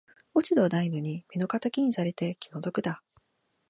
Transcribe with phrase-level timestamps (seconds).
[0.33, 3.03] 落ち度はないのに目の敵にされて気の毒だ